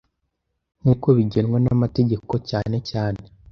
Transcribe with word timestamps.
Nk’uko 0.81 1.07
bigenwa 1.17 1.57
n’amategeko 1.63 2.33
cyane 2.49 2.77
cyane 2.89 3.21